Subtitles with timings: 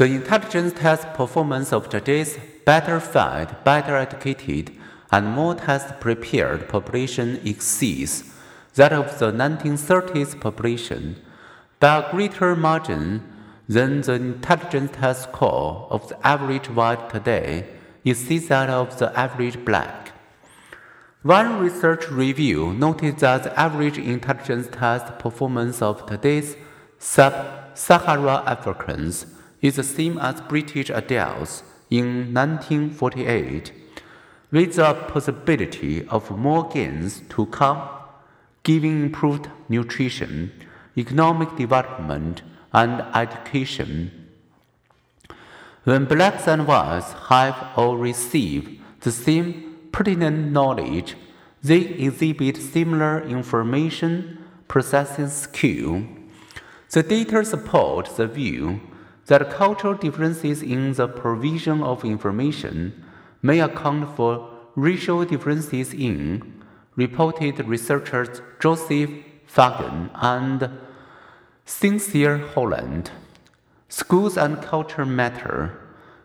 [0.00, 4.74] The intelligence test performance of today's better fed, better educated,
[5.12, 8.24] and more test prepared population exceeds
[8.76, 11.16] that of the 1930s population
[11.80, 13.22] by a greater margin
[13.68, 17.66] than the intelligence test score of the average white today
[18.02, 20.12] exceeds that of the average black.
[21.22, 26.56] One research review noted that the average intelligence test performance of today's
[26.98, 27.34] sub
[27.74, 29.26] Saharan Africans
[29.60, 33.72] is the same as British adults in 1948,
[34.50, 37.88] with the possibility of more gains to come,
[38.62, 40.52] giving improved nutrition,
[40.96, 44.10] economic development, and education.
[45.84, 51.16] When blacks and whites have or receive the same pertinent knowledge,
[51.62, 56.04] they exhibit similar information processing skill.
[56.90, 58.80] The data support the view
[59.30, 62.92] that cultural differences in the provision of information
[63.42, 66.64] may account for racial differences in,
[66.96, 69.08] reported researchers Joseph
[69.46, 70.68] Fagan and
[71.64, 73.12] Cynthia Holland.
[73.88, 75.78] Schools and culture matter.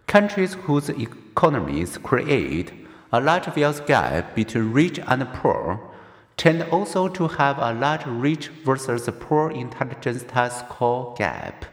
[0.07, 2.73] Countries whose economies create
[3.11, 5.79] a large wealth gap between rich and poor
[6.37, 11.65] tend also to have a large rich versus poor intelligence test score gap.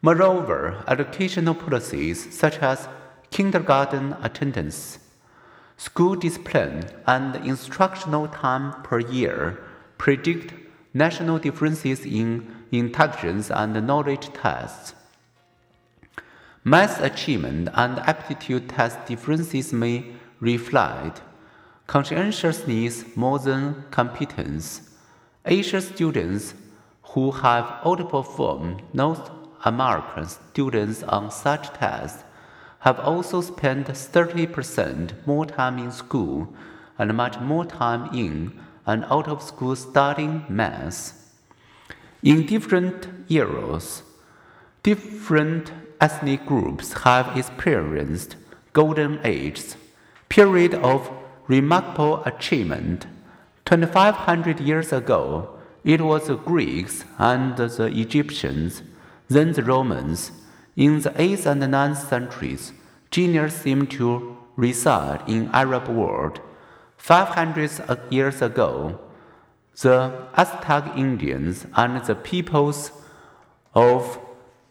[0.00, 2.88] Moreover, educational policies such as
[3.30, 5.00] kindergarten attendance,
[5.76, 9.58] school discipline, and instructional time per year
[9.98, 10.54] predict
[10.94, 14.94] national differences in intelligence and knowledge tests.
[16.62, 20.04] Math achievement and aptitude test differences may
[20.38, 21.22] reflect
[21.88, 24.90] conscientiousness more than competence.
[25.44, 26.54] Asian students
[27.02, 29.30] who have outperformed North
[29.64, 32.24] American students on such tests
[32.80, 36.54] have also spent 30% more time in school
[36.98, 41.12] and much more time in and out of school studying math.
[42.22, 44.02] In different eras,
[44.82, 48.36] different ethnic groups have experienced
[48.72, 49.76] golden ages,
[50.28, 51.10] period of
[51.48, 53.06] remarkable achievement.
[53.64, 58.82] 2500 years ago, it was the Greeks and the Egyptians
[59.28, 60.32] then the Romans.
[60.76, 62.72] In the 8th and 9th centuries,
[63.10, 66.40] genius seemed to reside in Arab world.
[66.96, 67.70] 500
[68.10, 68.98] years ago,
[69.80, 72.90] the Aztec Indians and the peoples
[73.74, 74.18] of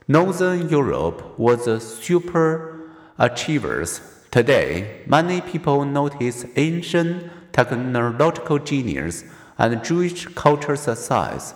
[0.07, 4.01] Northern Europe were the super achievers.
[4.31, 9.23] Today, many people notice ancient technological genius
[9.57, 11.53] and Jewish culture success.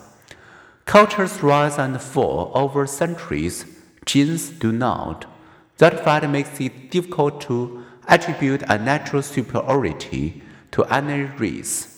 [0.86, 3.66] Cultures rise and fall over centuries,
[4.06, 5.25] genes do not.
[5.78, 11.91] That fact makes it difficult to attribute a natural superiority to any race.